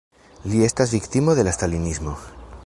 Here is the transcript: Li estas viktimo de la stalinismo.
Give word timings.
Li 0.53 0.61
estas 0.67 0.95
viktimo 0.95 1.37
de 1.41 1.45
la 1.49 1.55
stalinismo. 1.59 2.17